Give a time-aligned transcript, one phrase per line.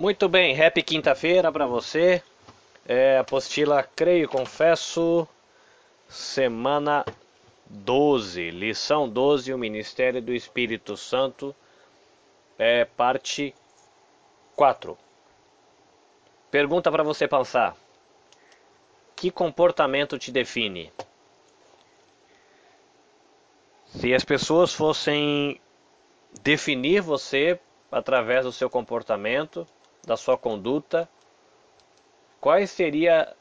[0.00, 2.22] Muito bem, happy quinta-feira para você.
[2.88, 5.28] É apostila Creio e Confesso,
[6.08, 7.04] semana
[7.66, 11.54] 12, lição 12, o Ministério do Espírito Santo,
[12.58, 13.54] é parte
[14.56, 14.96] 4.
[16.50, 17.76] Pergunta para você pensar:
[19.14, 20.90] Que comportamento te define?
[23.84, 25.60] Se as pessoas fossem
[26.42, 27.60] definir você
[27.92, 29.68] através do seu comportamento,
[30.06, 31.08] da sua conduta,
[32.40, 33.34] qual seria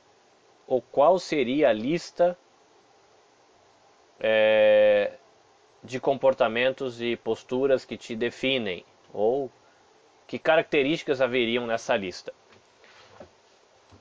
[0.68, 2.38] ou qual seria a lista
[4.20, 5.14] é,
[5.84, 9.50] de comportamentos e posturas que te definem ou
[10.28, 12.34] que características haveriam nessa lista?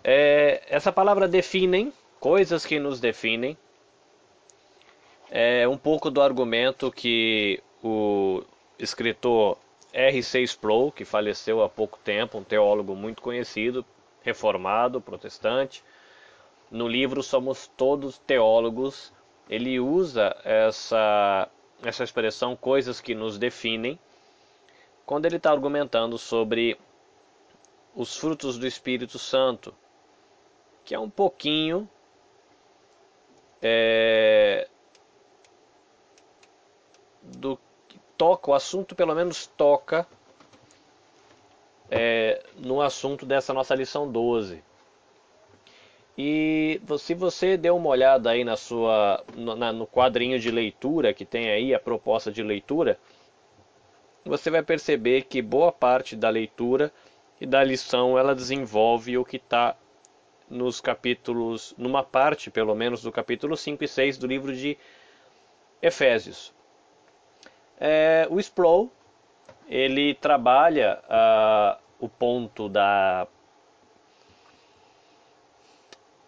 [0.04, 3.56] É, essa palavra definem, coisas que nos definem,
[5.30, 8.42] é um pouco do argumento que o
[8.78, 9.58] escritor
[9.92, 10.42] R.C.
[10.42, 13.84] Sproul, que faleceu há pouco tempo, um teólogo muito conhecido,
[14.22, 15.82] reformado, protestante.
[16.70, 19.12] No livro Somos Todos Teólogos,
[19.48, 21.48] ele usa essa,
[21.82, 23.98] essa expressão coisas que nos definem,
[25.06, 26.78] quando ele está argumentando sobre
[27.94, 29.74] os frutos do Espírito Santo,
[30.84, 31.88] que é um pouquinho
[33.62, 34.68] é,
[37.22, 37.58] do
[38.18, 40.06] toca, o assunto pelo menos toca
[41.90, 44.62] é, no assunto dessa nossa lição 12.
[46.20, 51.14] E se você deu uma olhada aí na sua, no, na, no quadrinho de leitura
[51.14, 52.98] que tem aí a proposta de leitura,
[54.24, 56.92] você vai perceber que boa parte da leitura
[57.40, 59.76] e da lição ela desenvolve o que está
[60.50, 64.76] nos capítulos, numa parte pelo menos do capítulo 5 e 6 do livro de
[65.80, 66.52] Efésios.
[67.80, 68.90] É, o Sproul
[69.68, 73.28] ele trabalha uh, o ponto da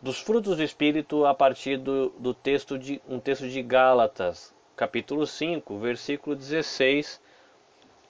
[0.00, 5.26] dos frutos do Espírito a partir do, do texto de um texto de Gálatas, capítulo
[5.26, 7.20] 5, versículo 16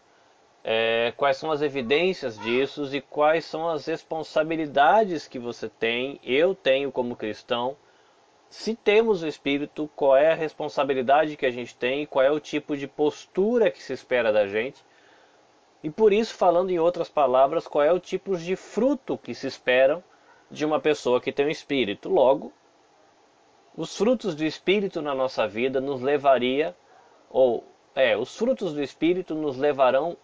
[0.62, 6.54] é, quais são as evidências disso e quais são as responsabilidades que você tem, eu
[6.54, 7.76] tenho como cristão.
[8.50, 12.40] Se temos o espírito, qual é a responsabilidade que a gente tem, qual é o
[12.40, 14.84] tipo de postura que se espera da gente
[15.82, 19.46] e por isso, falando em outras palavras, qual é o tipo de fruto que se
[19.46, 20.02] esperam
[20.50, 22.08] de uma pessoa que tem um espírito?
[22.08, 22.52] Logo,
[23.74, 26.76] os frutos do espírito na nossa vida nos levaria
[27.30, 27.64] ou
[27.94, 30.16] é, os frutos do espírito nos levarão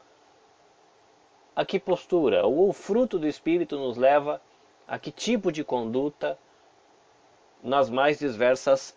[1.55, 2.45] a que postura?
[2.45, 4.43] Ou o fruto do espírito nos leva
[4.87, 6.39] a que tipo de conduta
[7.63, 8.95] nas mais diversas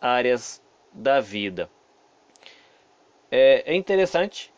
[0.00, 0.62] áreas
[0.92, 1.68] da vida?
[3.30, 4.50] É, é interessante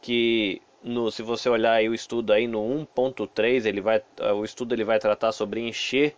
[0.00, 4.02] que no, se você olhar aí o estudo aí no 1.3, ele vai
[4.34, 6.14] o estudo ele vai tratar sobre encher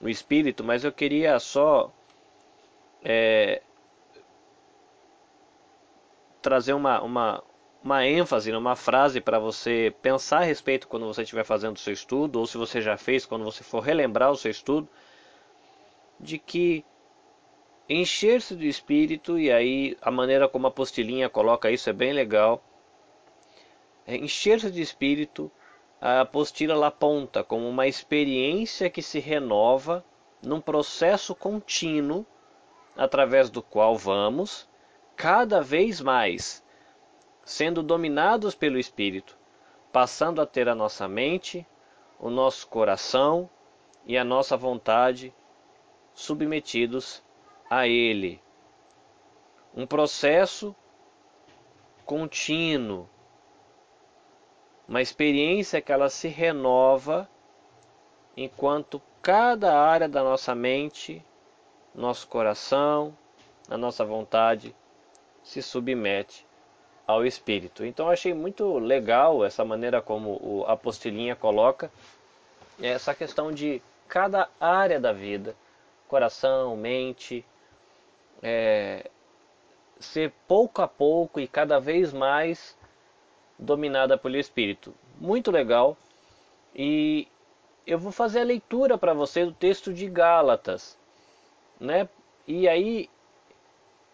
[0.00, 1.92] o espírito, mas eu queria só
[3.04, 3.60] é,
[6.40, 7.42] trazer uma, uma,
[7.82, 11.92] uma ênfase, uma frase para você pensar a respeito quando você estiver fazendo o seu
[11.92, 14.88] estudo, ou se você já fez, quando você for relembrar o seu estudo,
[16.18, 16.84] de que
[17.88, 22.62] encher-se do espírito, e aí a maneira como a postilinha coloca isso é bem legal
[24.16, 25.50] encher-se de espírito,
[26.00, 30.04] a apostila lá aponta como uma experiência que se renova
[30.42, 32.24] num processo contínuo
[32.96, 34.68] através do qual vamos
[35.16, 36.64] cada vez mais
[37.44, 39.36] sendo dominados pelo espírito,
[39.92, 41.66] passando a ter a nossa mente,
[42.18, 43.50] o nosso coração
[44.06, 45.34] e a nossa vontade
[46.14, 47.22] submetidos
[47.68, 48.40] a ele.
[49.74, 50.74] Um processo
[52.04, 53.08] contínuo
[54.90, 57.28] uma experiência que ela se renova
[58.36, 61.24] enquanto cada área da nossa mente,
[61.94, 63.16] nosso coração,
[63.68, 64.74] a nossa vontade
[65.44, 66.44] se submete
[67.06, 67.84] ao Espírito.
[67.84, 71.88] Então achei muito legal essa maneira como a apostilinha coloca
[72.82, 75.54] essa questão de cada área da vida,
[76.08, 77.46] coração, mente,
[78.42, 79.08] é,
[80.00, 82.76] ser pouco a pouco e cada vez mais
[83.60, 84.94] dominada pelo espírito.
[85.20, 85.96] Muito legal.
[86.74, 87.28] E
[87.86, 90.98] eu vou fazer a leitura para você do texto de Gálatas,
[91.78, 92.08] né?
[92.46, 93.08] E aí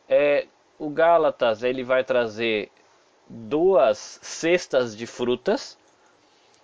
[0.08, 0.46] é,
[0.78, 2.70] o Gálatas ele vai trazer
[3.28, 5.78] duas cestas de frutas,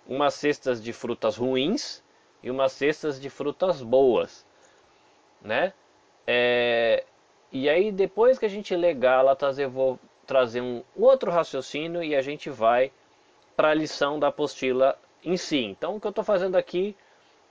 [0.07, 2.03] umas cestas de frutas ruins
[2.41, 4.45] e umas cestas de frutas boas,
[5.41, 5.73] né?
[6.25, 7.05] É,
[7.51, 12.15] e aí depois que a gente lê Gálatas eu vou trazer um outro raciocínio e
[12.15, 12.91] a gente vai
[13.55, 15.59] para a lição da apostila em si.
[15.59, 16.95] Então o que eu estou fazendo aqui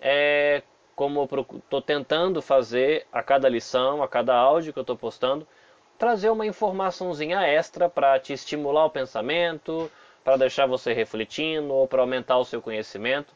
[0.00, 0.62] é
[0.94, 5.46] como estou tentando fazer a cada lição, a cada áudio que eu estou postando,
[5.98, 9.90] trazer uma informaçãozinha extra para te estimular o pensamento,
[10.25, 13.34] para deixar você refletindo ou para aumentar o seu conhecimento.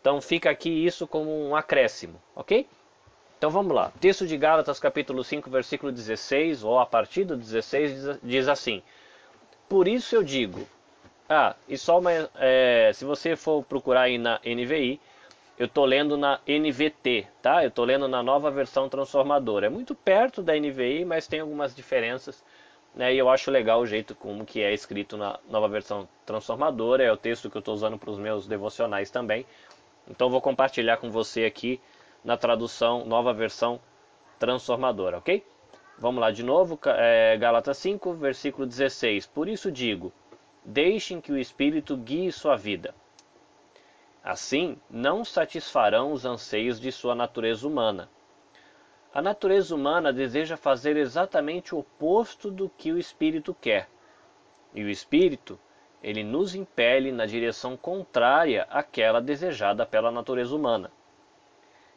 [0.00, 2.66] Então fica aqui isso como um acréscimo, ok?
[3.44, 3.92] Então vamos lá.
[4.00, 8.82] Texto de Gálatas, capítulo 5, versículo 16, ou a partir do 16, diz assim:
[9.68, 10.66] Por isso eu digo.
[11.28, 12.10] Ah, e só uma.
[12.36, 14.98] É, se você for procurar aí na NVI,
[15.58, 17.62] eu estou lendo na NVT, tá?
[17.62, 19.66] Eu estou lendo na nova versão transformadora.
[19.66, 22.42] É muito perto da NVI, mas tem algumas diferenças.
[22.94, 23.12] Né?
[23.12, 27.04] E eu acho legal o jeito como que é escrito na nova versão transformadora.
[27.04, 29.44] É o texto que eu estou usando para os meus devocionais também.
[30.08, 31.78] Então vou compartilhar com você aqui
[32.24, 33.78] na tradução nova versão
[34.38, 35.44] transformadora, ok?
[35.98, 39.26] Vamos lá de novo, é, Gálatas 5, versículo 16.
[39.26, 40.12] Por isso digo:
[40.64, 42.94] deixem que o Espírito guie sua vida
[44.24, 48.08] Assim, não satisfarão os anseios de sua natureza humana.
[49.12, 53.86] A natureza humana deseja fazer exatamente o oposto do que o espírito quer.
[54.74, 55.60] E o espírito,
[56.02, 60.90] ele nos impele na direção contrária àquela desejada pela natureza humana.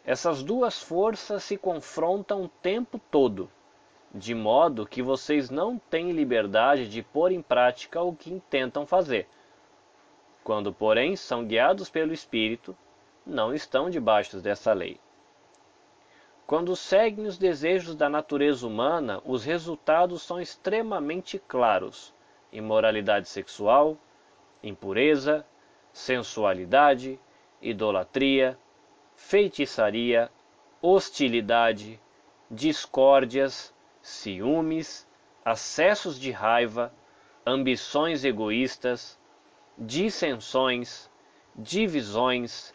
[0.07, 3.51] Essas duas forças se confrontam o tempo todo,
[4.15, 9.27] de modo que vocês não têm liberdade de pôr em prática o que intentam fazer.
[10.45, 12.74] Quando, porém, são guiados pelo Espírito,
[13.25, 14.98] não estão debaixo dessa lei.
[16.45, 22.13] Quando seguem os desejos da natureza humana, os resultados são extremamente claros:
[22.50, 23.98] imoralidade sexual,
[24.63, 25.45] impureza,
[25.92, 27.19] sensualidade,
[27.62, 28.57] idolatria,
[29.18, 30.31] feitiçaria,
[30.81, 32.00] hostilidade,
[32.50, 35.06] discórdias, ciúmes,
[35.44, 36.94] acessos de raiva,
[37.46, 39.19] ambições egoístas,
[39.78, 41.10] dissensões,
[41.56, 42.74] divisões,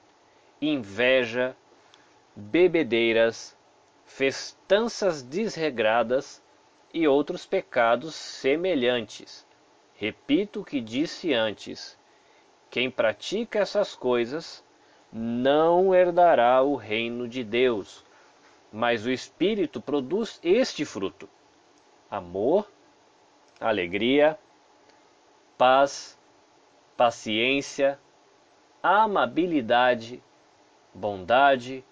[0.61, 1.57] inveja,
[2.35, 3.57] bebedeiras,
[4.05, 6.43] festanças desregradas
[6.93, 9.47] e outros pecados semelhantes.
[9.95, 11.97] Repito o que disse antes:
[12.69, 14.63] quem pratica essas coisas
[15.13, 18.03] não herdará o reino de Deus.
[18.73, 21.29] Mas o Espírito produz este fruto:
[22.11, 22.67] amor,
[23.61, 24.39] alegria,
[25.59, 26.19] paz,
[26.97, 27.99] paciência,
[28.83, 30.23] amabilidade,
[30.95, 31.85] bondade,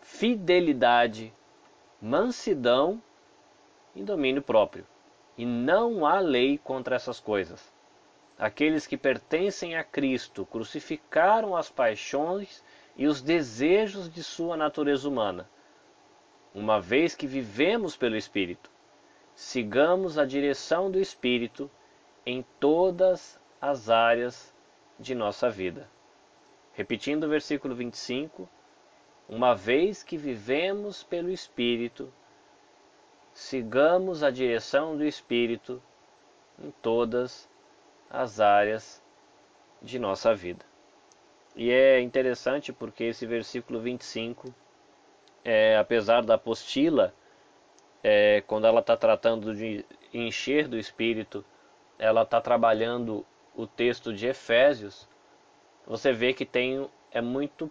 [0.00, 1.32] fidelidade,
[2.00, 3.02] mansidão
[3.96, 4.86] e domínio próprio.
[5.36, 7.73] E não há lei contra essas coisas.
[8.38, 12.64] Aqueles que pertencem a Cristo crucificaram as paixões
[12.96, 15.48] e os desejos de sua natureza humana.
[16.52, 18.70] Uma vez que vivemos pelo Espírito,
[19.34, 21.70] sigamos a direção do Espírito
[22.26, 24.52] em todas as áreas
[24.98, 25.88] de nossa vida.
[26.72, 28.48] Repetindo o versículo 25:
[29.28, 32.12] Uma vez que vivemos pelo Espírito,
[33.32, 35.82] sigamos a direção do Espírito
[36.58, 37.48] em todas
[38.14, 39.02] as áreas
[39.82, 40.64] de nossa vida.
[41.56, 44.54] E é interessante porque esse versículo 25,
[45.44, 47.12] é, apesar da apostila,
[48.02, 51.44] é, quando ela está tratando de encher do Espírito,
[51.98, 55.08] ela está trabalhando o texto de Efésios,
[55.86, 57.70] você vê que tem é muito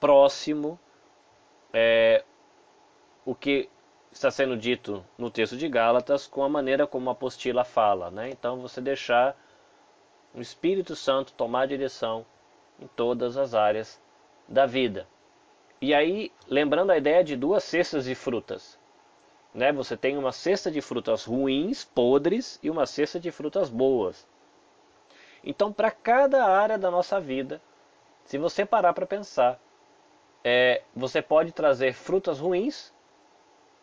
[0.00, 0.78] próximo
[1.72, 2.24] é,
[3.24, 3.68] o que
[4.10, 8.30] está sendo dito no texto de Gálatas com a maneira como a apostila fala, né?
[8.30, 9.36] Então você deixar
[10.34, 12.26] o Espírito Santo tomar direção
[12.80, 14.00] em todas as áreas
[14.48, 15.06] da vida.
[15.80, 18.78] E aí, lembrando a ideia de duas cestas de frutas,
[19.54, 19.72] né?
[19.72, 24.26] Você tem uma cesta de frutas ruins, podres, e uma cesta de frutas boas.
[25.44, 27.60] Então, para cada área da nossa vida,
[28.24, 29.60] se você parar para pensar,
[30.42, 32.92] é, você pode trazer frutas ruins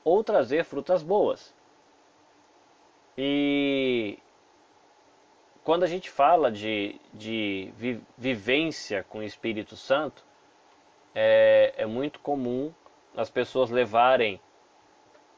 [0.04, 1.54] ou trazer frutas boas.
[3.18, 4.18] E
[5.64, 10.24] quando a gente fala de, de vi, vivência com o Espírito Santo,
[11.14, 12.74] é, é muito comum
[13.16, 14.40] as pessoas levarem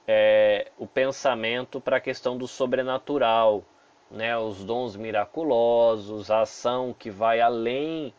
[0.07, 3.63] é, o pensamento para a questão do sobrenatural,
[4.09, 8.13] né, os dons miraculosos, a ação que vai além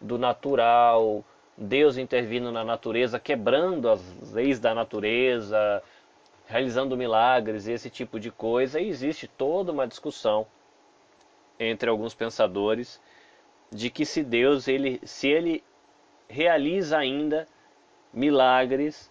[0.00, 1.24] do natural,
[1.56, 5.82] Deus intervindo na natureza, quebrando as leis da natureza,
[6.46, 8.80] realizando milagres, esse tipo de coisa.
[8.80, 10.46] E existe toda uma discussão
[11.58, 13.00] entre alguns pensadores
[13.70, 15.64] de que se Deus ele se ele
[16.28, 17.46] realiza ainda
[18.12, 19.10] milagres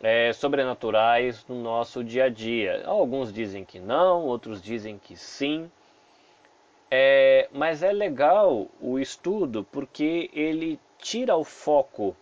[0.00, 2.82] é, sobrenaturais no nosso dia a dia.
[2.86, 5.70] Alguns dizem que não, outros dizem que sim.
[6.90, 12.16] É, mas é legal o estudo porque ele tira o foco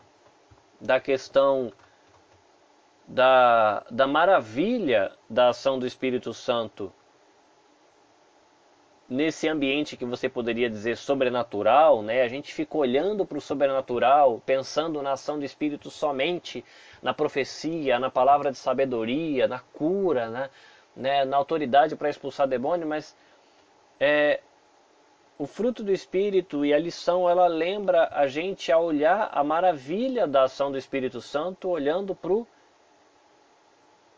[0.80, 1.72] da questão
[3.06, 6.92] da, da maravilha da ação do Espírito Santo
[9.08, 12.22] nesse ambiente que você poderia dizer sobrenatural, né?
[12.22, 16.62] A gente fica olhando para o sobrenatural, pensando na ação do Espírito somente
[17.02, 20.50] na profecia, na palavra de sabedoria, na cura, né?
[20.94, 21.24] né?
[21.24, 23.16] na autoridade para expulsar demônio, mas
[23.98, 24.40] é,
[25.38, 30.26] o fruto do Espírito e a lição, ela lembra a gente a olhar a maravilha
[30.26, 32.46] da ação do Espírito Santo, olhando para o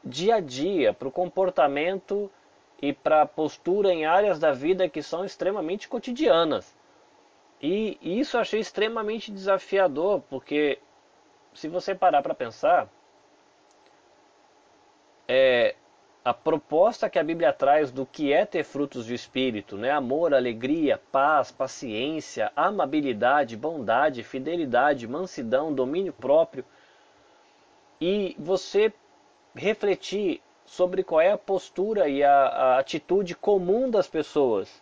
[0.05, 2.31] dia a dia, para o comportamento
[2.81, 6.75] e para postura em áreas da vida que são extremamente cotidianas.
[7.61, 10.79] E isso eu achei extremamente desafiador, porque
[11.53, 12.89] se você parar para pensar,
[15.29, 15.75] é,
[16.25, 19.91] a proposta que a Bíblia traz do que é ter frutos do Espírito, né?
[19.91, 26.65] amor, alegria, paz, paciência, amabilidade, bondade, fidelidade, mansidão, domínio próprio,
[28.01, 28.91] e você
[29.55, 34.81] refletir sobre qual é a postura e a, a atitude comum das pessoas,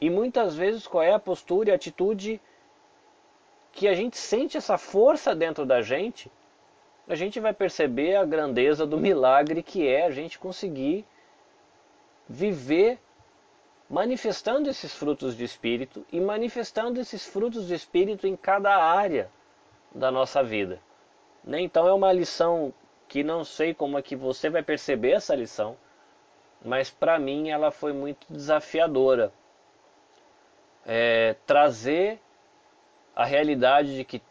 [0.00, 2.40] e muitas vezes qual é a postura e a atitude
[3.70, 6.32] que a gente sente essa força dentro da gente
[7.06, 11.06] a gente vai perceber a grandeza do milagre que é a gente conseguir
[12.26, 12.98] viver
[13.90, 19.30] manifestando esses frutos de espírito e manifestando esses frutos de espírito em cada área
[19.94, 20.80] da nossa vida.
[21.42, 21.60] Né?
[21.62, 22.74] Então é uma lição
[23.08, 25.76] que não sei como é que você vai perceber essa lição,
[26.64, 29.32] mas para mim ela foi muito desafiadora.
[30.86, 32.20] É, trazer
[33.14, 34.22] a realidade de que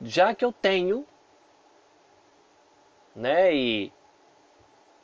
[0.00, 1.06] já que eu tenho
[3.14, 3.54] né?
[3.54, 3.92] E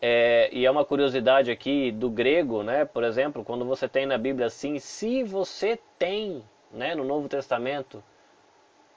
[0.01, 2.85] é, e é uma curiosidade aqui do grego, né?
[2.85, 6.95] Por exemplo, quando você tem na Bíblia assim, se você tem, né?
[6.95, 8.03] No Novo Testamento,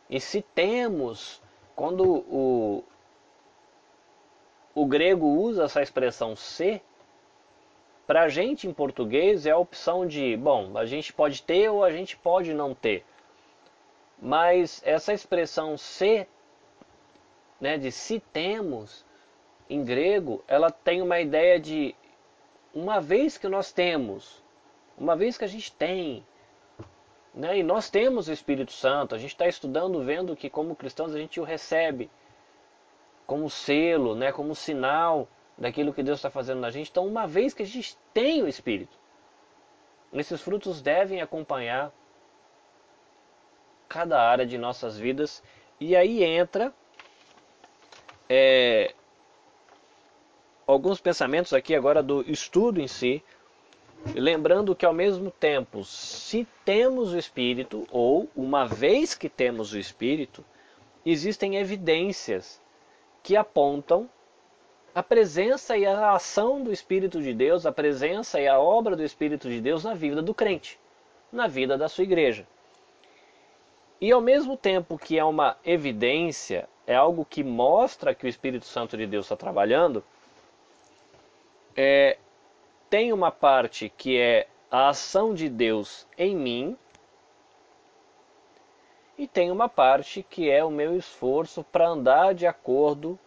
[0.10, 1.42] e se temos,
[1.76, 2.84] quando o
[4.74, 6.82] o grego usa essa expressão se,
[8.08, 11.84] para a gente em português é a opção de, bom, a gente pode ter ou
[11.84, 13.06] a gente pode não ter.
[14.22, 16.28] Mas essa expressão se
[17.60, 19.06] né, de se temos,
[19.70, 21.96] em grego, ela tem uma ideia de
[22.74, 24.44] uma vez que nós temos,
[24.98, 26.25] uma vez que a gente tem,
[27.34, 31.13] né, e nós temos o Espírito Santo, a gente está estudando, vendo que como cristãos
[31.13, 32.10] a gente o recebe
[33.25, 36.90] como selo, né, como sinal daquilo que Deus está fazendo na gente.
[36.90, 38.98] Então, uma vez que a gente tem o Espírito,
[40.13, 41.92] esses frutos devem acompanhar
[43.88, 45.44] cada área de nossas vidas.
[45.80, 46.74] E aí entra
[48.30, 48.94] é,
[50.66, 53.24] alguns pensamentos aqui agora do estudo em si,
[54.16, 59.78] lembrando que ao mesmo tempo, se temos o Espírito, ou uma vez que temos o
[59.78, 60.44] Espírito,
[61.06, 62.62] existem evidências
[63.24, 64.10] que apontam
[64.94, 69.04] a presença e a ação do Espírito de Deus, a presença e a obra do
[69.04, 70.78] Espírito de Deus na vida do crente,
[71.32, 72.46] na vida da sua igreja.
[74.00, 78.66] E ao mesmo tempo que é uma evidência, é algo que mostra que o Espírito
[78.66, 80.04] Santo de Deus está trabalhando,
[81.75, 82.18] é,
[82.90, 86.78] tem uma parte que é a ação de Deus em mim,
[89.22, 93.20] e tem uma parte que é o meu esforço para andar de acordo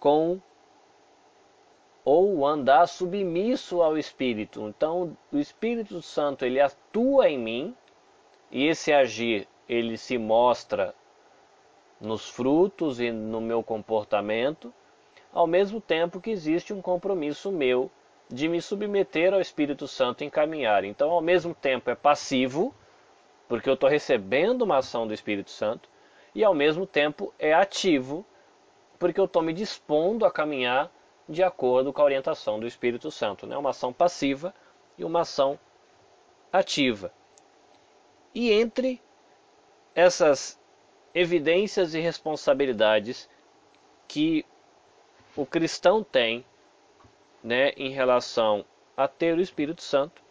[0.00, 0.40] com
[2.04, 4.66] ou andar submisso ao Espírito.
[4.66, 7.76] Então, o Espírito Santo ele atua em mim
[8.50, 10.92] e esse agir ele se mostra
[12.00, 14.74] nos frutos e no meu comportamento,
[15.32, 17.88] ao mesmo tempo que existe um compromisso meu
[18.28, 20.82] de me submeter ao Espírito Santo em caminhar.
[20.82, 22.74] Então, ao mesmo tempo é passivo,
[23.48, 25.88] porque eu estou recebendo uma ação do Espírito Santo,
[26.34, 28.24] e ao mesmo tempo é ativo,
[28.98, 30.92] porque eu estou me dispondo a caminhar
[31.28, 33.46] de acordo com a orientação do Espírito Santo.
[33.46, 33.56] Né?
[33.56, 34.54] Uma ação passiva
[34.96, 35.58] e uma ação
[36.52, 37.12] ativa.
[38.34, 39.00] E entre
[39.94, 40.60] essas
[41.14, 43.28] evidências e responsabilidades
[44.06, 44.44] que
[45.36, 46.44] o cristão tem
[47.42, 48.64] né, em relação
[48.96, 50.22] a ter o Espírito Santo.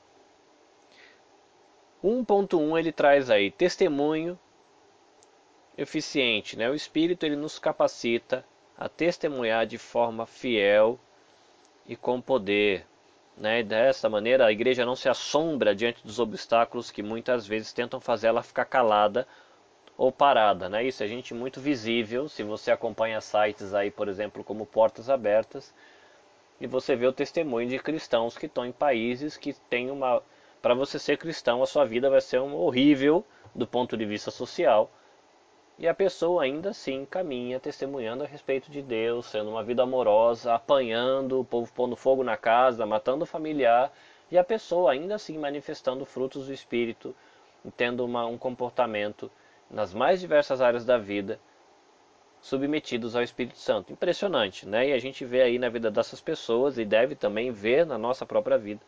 [2.03, 4.37] 1.1 ele traz aí testemunho,
[5.77, 6.69] eficiente, né?
[6.69, 8.43] O Espírito ele nos capacita
[8.77, 10.99] a testemunhar de forma fiel
[11.87, 12.85] e com poder,
[13.35, 13.63] né?
[13.63, 18.27] Dessa maneira a igreja não se assombra diante dos obstáculos que muitas vezes tentam fazer
[18.27, 19.27] ela ficar calada
[19.97, 20.83] ou parada, né?
[20.83, 22.29] Isso é gente muito visível.
[22.29, 25.73] Se você acompanha sites aí, por exemplo, como Portas Abertas,
[26.59, 30.21] e você vê o testemunho de cristãos que estão em países que tem uma
[30.61, 33.23] para você ser cristão, a sua vida vai ser um horrível
[33.53, 34.89] do ponto de vista social.
[35.79, 40.53] E a pessoa ainda assim caminha testemunhando a respeito de Deus, sendo uma vida amorosa,
[40.53, 43.93] apanhando, o povo pondo fogo na casa, matando o familiar,
[44.31, 47.15] e a pessoa ainda assim manifestando frutos do Espírito,
[47.75, 49.29] tendo uma, um comportamento
[49.69, 51.39] nas mais diversas áreas da vida,
[52.41, 53.93] submetidos ao Espírito Santo.
[53.93, 54.89] Impressionante, né?
[54.89, 58.25] E a gente vê aí na vida dessas pessoas e deve também ver na nossa
[58.25, 58.81] própria vida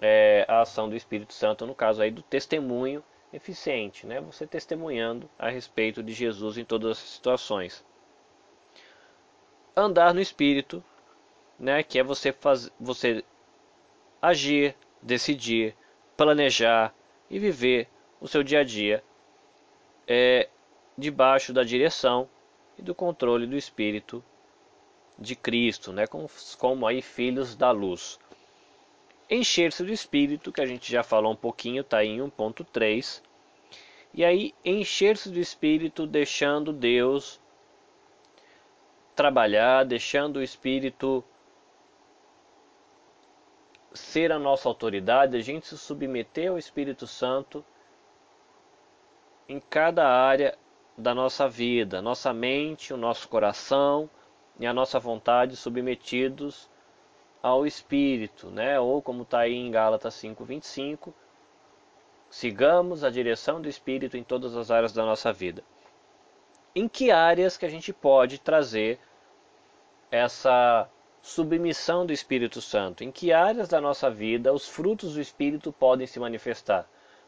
[0.00, 4.20] é, a ação do Espírito Santo, no caso aí do testemunho eficiente, né?
[4.20, 7.84] Você testemunhando a respeito de Jesus em todas as situações.
[9.76, 10.82] Andar no Espírito,
[11.58, 11.82] né?
[11.82, 13.24] Que é você fazer, você
[14.20, 15.76] agir, decidir,
[16.16, 16.94] planejar
[17.30, 17.88] e viver
[18.20, 19.02] o seu dia a dia
[20.06, 20.48] é,
[20.96, 22.28] debaixo da direção
[22.78, 24.24] e do controle do Espírito
[25.18, 26.06] de Cristo, né?
[26.06, 28.18] como, como aí filhos da luz.
[29.28, 33.22] Encher-se do Espírito, que a gente já falou um pouquinho, está em 1.3.
[34.14, 37.40] E aí, encher-se do Espírito, deixando Deus
[39.14, 41.24] trabalhar, deixando o Espírito
[43.92, 47.64] ser a nossa autoridade, a gente se submeter ao Espírito Santo
[49.48, 50.56] em cada área
[50.96, 54.08] da nossa vida, nossa mente, o nosso coração
[54.58, 56.70] e a nossa vontade submetidos
[57.46, 58.80] ao Espírito, né?
[58.80, 61.14] Ou como está aí em Gálatas 5:25,
[62.28, 65.62] sigamos a direção do Espírito em todas as áreas da nossa vida.
[66.74, 68.98] Em que áreas que a gente pode trazer
[70.10, 70.88] essa
[71.22, 73.04] submissão do Espírito Santo?
[73.04, 76.84] Em que áreas da nossa vida os frutos do Espírito podem se manifestar,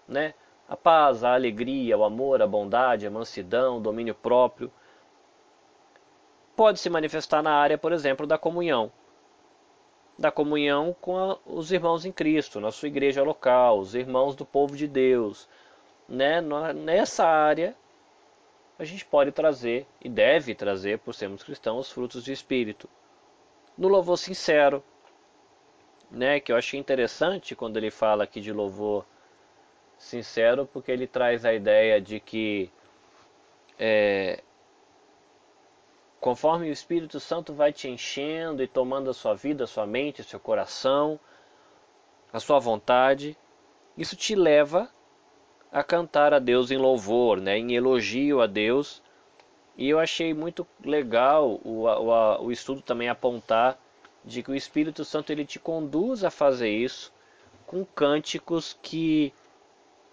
[0.08, 0.34] né?
[0.68, 4.68] A paz, a alegria, o amor, a bondade, a mansidão, o domínio próprio.
[6.56, 8.90] Pode se manifestar na área, por exemplo, da comunhão.
[10.18, 14.44] Da comunhão com a, os irmãos em Cristo, na sua igreja local, os irmãos do
[14.44, 15.48] povo de Deus.
[16.08, 16.40] Né?
[16.74, 17.76] Nessa área,
[18.78, 22.88] a gente pode trazer e deve trazer, por sermos cristãos, os frutos do Espírito.
[23.76, 24.82] No louvor sincero,
[26.10, 29.04] né, que eu achei interessante quando ele fala aqui de louvor
[29.98, 32.70] sincero porque ele traz a ideia de que
[33.78, 34.42] é,
[36.20, 40.20] conforme o Espírito Santo vai te enchendo e tomando a sua vida, a sua mente,
[40.20, 41.18] o seu coração,
[42.32, 43.36] a sua vontade,
[43.96, 44.88] isso te leva
[45.70, 49.02] a cantar a Deus em louvor, né, em elogio a Deus.
[49.76, 53.78] E eu achei muito legal o, o, o estudo também apontar
[54.24, 57.12] de que o Espírito Santo ele te conduz a fazer isso
[57.66, 59.32] com cânticos que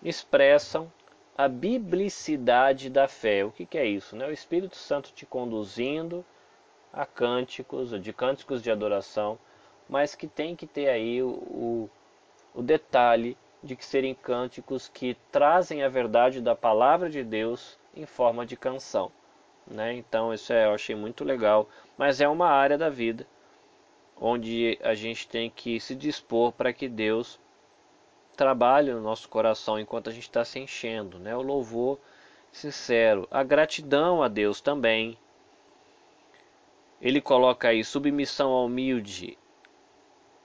[0.03, 0.91] expressam
[1.37, 3.43] a biblicidade da fé.
[3.43, 4.15] O que, que é isso?
[4.15, 4.25] Né?
[4.27, 6.25] O Espírito Santo te conduzindo
[6.93, 9.37] a cânticos, de cânticos de adoração,
[9.89, 11.89] mas que tem que ter aí o, o,
[12.53, 18.05] o detalhe de que serem cânticos que trazem a verdade da palavra de Deus em
[18.05, 19.11] forma de canção.
[19.67, 19.93] Né?
[19.93, 21.67] Então isso é, eu achei muito legal,
[21.97, 23.27] mas é uma área da vida
[24.19, 27.39] onde a gente tem que se dispor para que Deus
[28.35, 31.35] trabalhe no nosso coração enquanto a gente está se enchendo, né?
[31.35, 31.99] O louvor
[32.51, 35.17] sincero, a gratidão a Deus também.
[37.01, 39.37] Ele coloca aí submissão ao humilde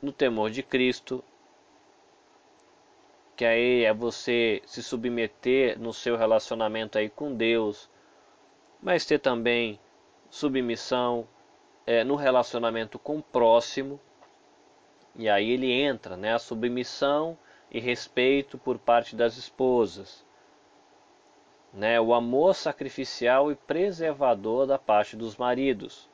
[0.03, 1.23] no temor de Cristo,
[3.37, 7.89] que aí é você se submeter no seu relacionamento aí com Deus,
[8.83, 9.79] mas ter também
[10.29, 11.27] submissão
[11.87, 14.01] é, no relacionamento com o próximo.
[15.17, 16.35] E aí ele entra, né?
[16.35, 17.37] A submissão
[17.71, 20.25] e respeito por parte das esposas.
[21.73, 26.11] Né, o amor sacrificial e preservador da parte dos maridos,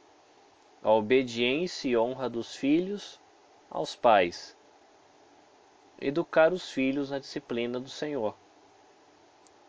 [0.83, 3.19] a obediência e honra dos filhos
[3.71, 4.55] aos pais,
[5.99, 8.37] educar os filhos na disciplina do Senhor,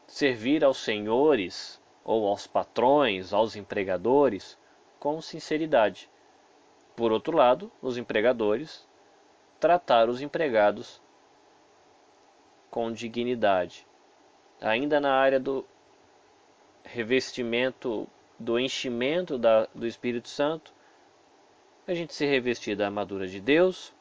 [0.06, 4.58] servir aos senhores ou aos patrões, aos empregadores,
[5.00, 6.10] com sinceridade.
[6.98, 8.86] Por outro lado, os empregadores
[9.60, 11.02] tratar os empregados
[12.70, 13.86] com dignidade.
[14.62, 15.66] Ainda na área do
[16.84, 18.08] revestimento,
[18.40, 20.74] do enchimento da, do Espírito Santo,
[21.88, 23.94] a gente se revestir da armadura de Deus,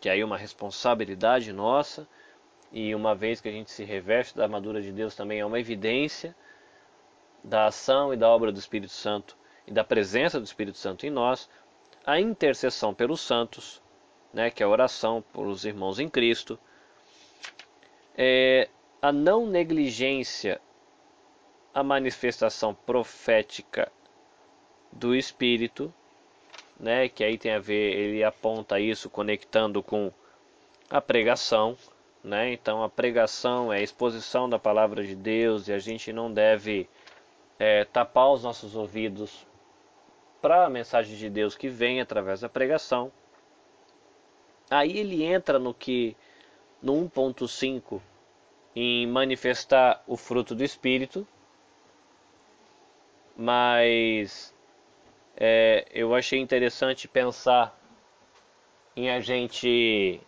[0.00, 2.08] que aí é uma responsabilidade nossa,
[2.72, 5.58] e uma vez que a gente se reveste da armadura de Deus também é uma
[5.58, 6.34] evidência
[7.42, 9.36] da ação e da obra do Espírito Santo
[9.66, 11.48] e da presença do Espírito Santo em nós,
[12.04, 13.82] a intercessão pelos santos,
[14.32, 16.58] né, que é a oração pelos irmãos em Cristo,
[18.20, 18.68] é,
[19.00, 20.60] a não negligência
[21.72, 23.92] a manifestação profética
[24.90, 25.94] do Espírito,
[26.80, 30.10] né, que aí tem a ver, ele aponta isso conectando com
[30.90, 31.76] a pregação,
[32.24, 32.52] né?
[32.52, 36.88] Então a pregação é a exposição da palavra de Deus e a gente não deve
[37.58, 39.46] é, tapar os nossos ouvidos
[40.40, 43.12] para a mensagem de Deus que vem através da pregação.
[44.70, 46.16] Aí ele entra no que
[46.82, 48.00] no 1.5
[48.74, 51.26] em manifestar o fruto do Espírito,
[53.36, 54.54] mas
[55.36, 57.78] é, eu achei interessante pensar
[58.96, 60.20] em a gente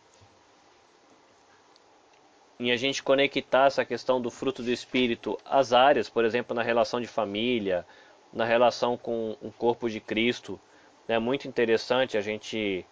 [2.61, 6.63] em a gente conectar essa questão do fruto do espírito às áreas, por exemplo, na
[6.63, 7.87] relação de família,
[8.31, 10.61] na relação com o corpo de Cristo.
[11.09, 12.85] É muito interessante a gente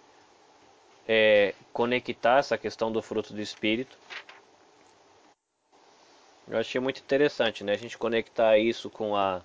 [1.08, 3.96] é, conectar essa questão do fruto do espírito.
[6.46, 7.72] Eu achei muito interessante, né?
[7.72, 9.42] A gente conectar isso com a,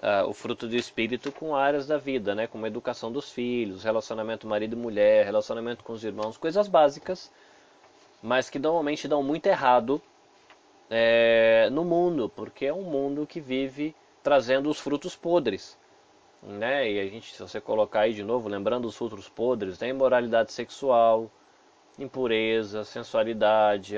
[0.00, 2.46] a, o fruto do espírito com áreas da vida, né?
[2.46, 7.30] Como a educação dos filhos, relacionamento marido e mulher, relacionamento com os irmãos, coisas básicas
[8.22, 10.02] mas que normalmente dão muito errado
[10.90, 15.76] é, no mundo, porque é um mundo que vive trazendo os frutos podres.
[16.42, 16.92] Né?
[16.92, 19.88] E a gente, se você colocar aí de novo, lembrando os frutos podres, né?
[19.88, 21.30] imoralidade sexual,
[21.98, 23.96] impureza, sensualidade,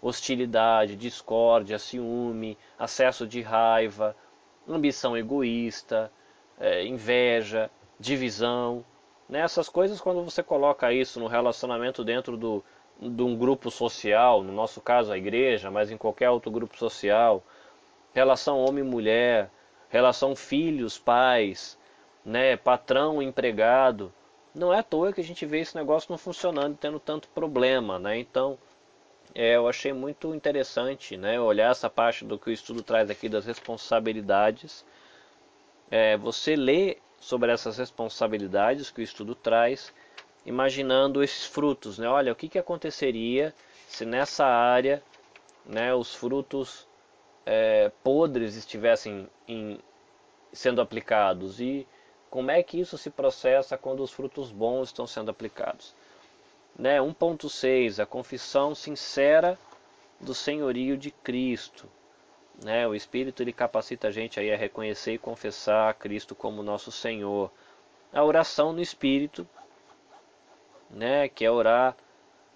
[0.00, 4.14] hostilidade, discórdia, ciúme, acesso de raiva,
[4.68, 6.12] ambição egoísta,
[6.60, 8.84] é, inveja, divisão.
[9.28, 9.40] Né?
[9.40, 12.62] Essas coisas, quando você coloca isso no relacionamento dentro do,
[13.00, 17.42] de um grupo social, no nosso caso a igreja, mas em qualquer outro grupo social,
[18.12, 19.50] relação homem-mulher,
[19.92, 21.78] relação filhos-pais,
[22.24, 24.10] né, patrão-empregado,
[24.54, 27.98] não é à toa que a gente vê esse negócio não funcionando, tendo tanto problema,
[27.98, 28.18] né?
[28.18, 28.58] Então,
[29.34, 33.28] é, eu achei muito interessante, né, olhar essa parte do que o estudo traz aqui
[33.28, 34.82] das responsabilidades.
[35.90, 39.92] É, você lê sobre essas responsabilidades que o estudo traz
[40.46, 42.08] imaginando esses frutos, né?
[42.08, 43.54] Olha, o que, que aconteceria
[43.86, 45.02] se nessa área,
[45.66, 46.88] né, os frutos
[47.44, 49.78] é, podres estivessem em,
[50.52, 51.86] sendo aplicados e
[52.30, 55.94] como é que isso se processa quando os frutos bons estão sendo aplicados.
[56.78, 56.98] Né?
[56.98, 59.58] 1.6 A confissão sincera
[60.18, 61.86] do senhorio de Cristo.
[62.64, 62.86] Né?
[62.86, 67.50] O Espírito ele capacita a gente aí a reconhecer e confessar Cristo como nosso Senhor.
[68.12, 69.46] A oração no Espírito
[70.92, 71.96] né, que é orar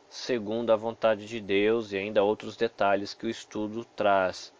[0.08, 4.52] segundo a vontade de Deus e ainda outros detalhes que o estudo traz.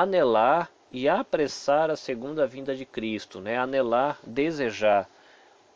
[0.00, 3.58] Anelar e apressar a segunda vinda de Cristo, né?
[3.58, 5.08] Anelar, desejar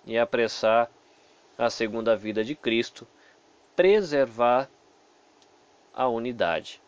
[0.04, 0.90] e apressar
[1.57, 3.07] a segunda vinda de Cristo,
[3.74, 4.68] preservar
[5.92, 6.81] a unidade.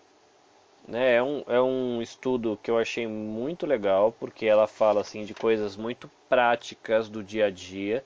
[0.87, 1.17] Né?
[1.17, 5.35] É, um, é um estudo que eu achei muito legal, porque ela fala assim de
[5.35, 8.05] coisas muito práticas do dia a dia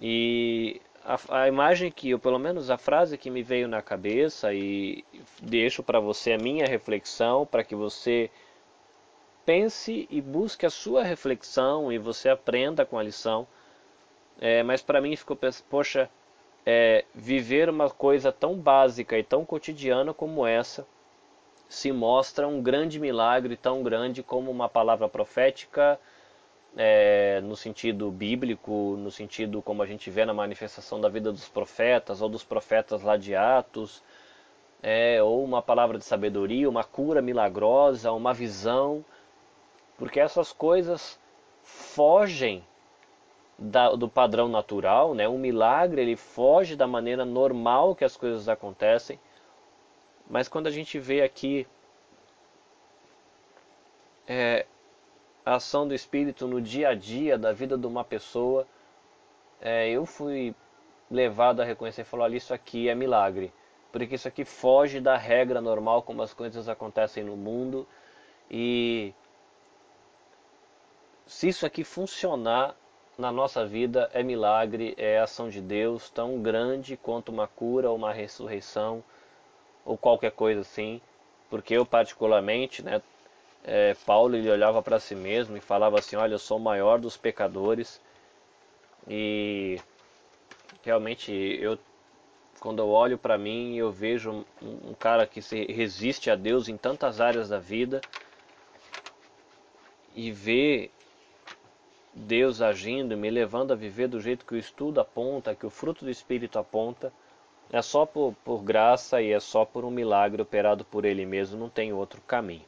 [0.00, 4.52] e a, a imagem que, ou pelo menos a frase que me veio na cabeça
[4.54, 5.04] e
[5.40, 8.30] deixo para você a minha reflexão, para que você
[9.44, 13.46] pense e busque a sua reflexão e você aprenda com a lição.
[14.40, 15.38] É, mas para mim ficou,
[15.68, 16.10] poxa,
[16.64, 20.86] é, viver uma coisa tão básica e tão cotidiana como essa
[21.68, 25.98] se mostra um grande milagre, tão grande como uma palavra profética,
[26.76, 31.48] é, no sentido bíblico, no sentido como a gente vê na manifestação da vida dos
[31.48, 34.02] profetas, ou dos profetas lá de Atos,
[34.82, 39.04] é, ou uma palavra de sabedoria, uma cura milagrosa, uma visão,
[39.96, 41.18] porque essas coisas
[41.62, 42.64] fogem
[43.58, 45.28] da, do padrão natural, né?
[45.28, 49.18] Um milagre ele foge da maneira normal que as coisas acontecem,
[50.28, 51.66] mas quando a gente vê aqui
[54.26, 54.66] é,
[55.44, 58.66] a ação do Espírito no dia a dia da vida de uma pessoa,
[59.60, 60.54] é, eu fui
[61.10, 63.52] levado a reconhecer e falar: olha, isso aqui é milagre,
[63.92, 67.86] porque isso aqui foge da regra normal como as coisas acontecem no mundo
[68.50, 69.14] e
[71.26, 72.76] se isso aqui funcionar
[73.16, 77.96] na nossa vida é milagre, é ação de Deus tão grande quanto uma cura ou
[77.96, 79.02] uma ressurreição
[79.84, 81.00] ou qualquer coisa assim,
[81.48, 83.00] porque eu particularmente, né,
[83.64, 86.98] é, Paulo ele olhava para si mesmo e falava assim: Olha, eu sou o maior
[86.98, 88.00] dos pecadores.
[89.08, 89.80] E
[90.82, 91.78] realmente eu,
[92.60, 94.44] quando eu olho para mim, eu vejo um,
[94.90, 98.00] um, cara que se resiste a Deus em tantas áreas da vida.
[100.14, 100.90] e ver
[102.14, 106.04] Deus agindo, me levando a viver do jeito que o estudo aponta, que o fruto
[106.04, 107.12] do Espírito aponta,
[107.72, 111.58] é só por, por graça e é só por um milagre operado por Ele mesmo,
[111.58, 112.64] não tem outro caminho.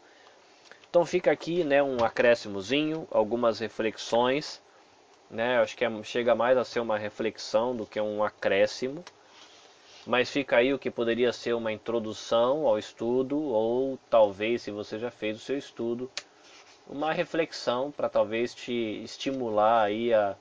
[0.96, 4.62] Então fica aqui né, um acréscimozinho, algumas reflexões.
[5.30, 9.04] Né, acho que é, chega mais a ser uma reflexão do que um acréscimo.
[10.06, 14.98] Mas fica aí o que poderia ser uma introdução ao estudo, ou talvez, se você
[14.98, 16.10] já fez o seu estudo,
[16.86, 18.72] uma reflexão para talvez te
[19.04, 20.34] estimular aí a,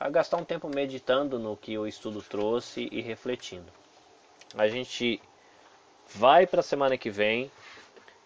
[0.00, 3.70] a gastar um tempo meditando no que o estudo trouxe e refletindo.
[4.56, 5.22] A gente
[6.16, 7.48] vai para a semana que vem,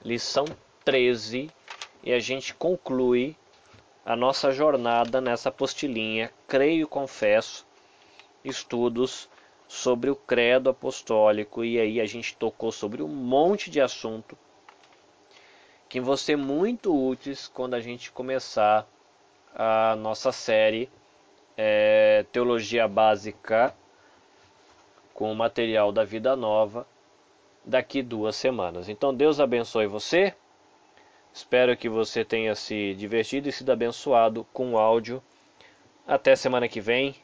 [0.03, 0.47] lição
[0.85, 1.51] 13
[2.03, 3.37] e a gente conclui
[4.05, 7.67] a nossa jornada nessa apostilinha Creio Confesso,
[8.45, 9.29] estudos
[9.67, 14.37] sobre o credo apostólico e aí a gente tocou sobre um monte de assunto
[15.89, 18.87] que vão ser muito úteis quando a gente começar
[19.55, 20.91] a nossa série
[21.57, 23.75] é, Teologia Básica
[25.15, 26.87] com o material da Vida Nova
[27.65, 28.89] daqui duas semanas.
[28.89, 30.35] Então Deus abençoe você.
[31.35, 35.21] Espero que você tenha se divertido e sido abençoado com o áudio.
[36.07, 37.17] Até semana que vem.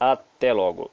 [0.00, 0.90] Até logo.